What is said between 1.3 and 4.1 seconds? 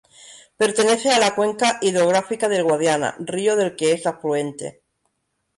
cuenca hidrográfica del Guadiana, río del que es